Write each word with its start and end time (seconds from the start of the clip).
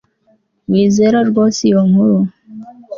wizera 0.71 1.19
rwose 1.29 1.59
iyo 1.69 1.81
nkuru 1.89 2.19